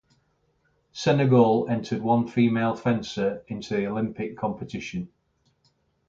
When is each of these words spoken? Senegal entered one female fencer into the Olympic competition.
Senegal 0.93 1.67
entered 1.69 2.01
one 2.01 2.27
female 2.27 2.73
fencer 2.75 3.43
into 3.47 3.75
the 3.75 3.85
Olympic 3.85 4.35
competition. 4.35 5.09